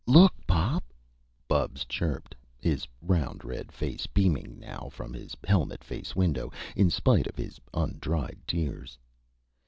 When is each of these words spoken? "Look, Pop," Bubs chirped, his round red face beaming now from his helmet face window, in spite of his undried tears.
"Look, 0.07 0.33
Pop," 0.47 0.83
Bubs 1.47 1.85
chirped, 1.85 2.33
his 2.59 2.87
round 3.03 3.45
red 3.45 3.71
face 3.71 4.07
beaming 4.07 4.59
now 4.59 4.89
from 4.91 5.13
his 5.13 5.35
helmet 5.43 5.83
face 5.83 6.15
window, 6.15 6.51
in 6.75 6.89
spite 6.89 7.27
of 7.27 7.35
his 7.35 7.61
undried 7.71 8.39
tears. 8.47 8.97